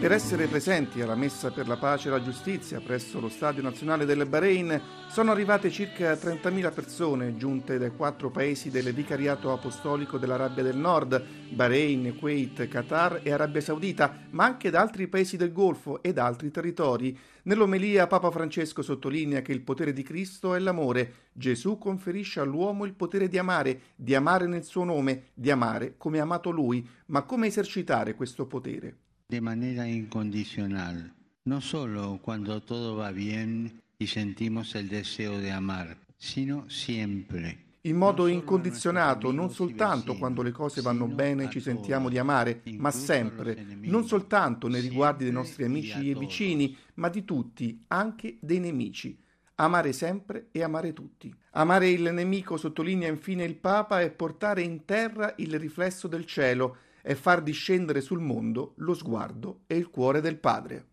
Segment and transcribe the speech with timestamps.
[0.00, 4.04] Per essere presenti alla Messa per la Pace e la Giustizia presso lo Stadio Nazionale
[4.04, 10.62] del Bahrain sono arrivate circa 30.000 persone giunte dai quattro paesi del Vicariato Apostolico dell'Arabia
[10.62, 11.20] del Nord,
[11.50, 16.26] Bahrain, Kuwait, Qatar e Arabia Saudita, ma anche da altri paesi del Golfo e da
[16.26, 17.18] altri territori.
[17.42, 21.12] Nell'omelia Papa Francesco sottolinea che il potere di Cristo è l'amore.
[21.32, 26.20] Gesù conferisce all'uomo il potere di amare, di amare nel suo nome, di amare come
[26.20, 28.98] ha amato lui, ma come esercitare questo potere?
[29.28, 31.12] De manera incondicional,
[31.44, 37.66] no solo cuando todo va bien y sentimos el deseo de amar, sino siempre.
[37.82, 42.62] In modo incondizionato, non soltanto quando le cose vanno bene e ci sentiamo di amare,
[42.78, 48.38] ma sempre, non soltanto nei riguardi dei nostri amici e vicini, ma di tutti, anche
[48.40, 49.16] dei nemici.
[49.56, 51.34] Amare sempre e amare tutti.
[51.50, 56.76] Amare il nemico, sottolinea infine il Papa, è portare in terra il riflesso del cielo,
[57.02, 60.88] è far discendere sul mondo lo sguardo e il cuore del Padre.